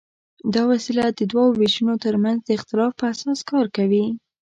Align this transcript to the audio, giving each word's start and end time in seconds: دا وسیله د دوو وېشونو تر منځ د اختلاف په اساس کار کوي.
دا 0.53 0.63
وسیله 0.71 1.05
د 1.11 1.19
دوو 1.31 1.45
وېشونو 1.59 1.93
تر 2.03 2.15
منځ 2.23 2.39
د 2.43 2.49
اختلاف 2.57 2.91
په 2.99 3.05
اساس 3.13 3.39
کار 3.51 3.65
کوي. 3.77 4.05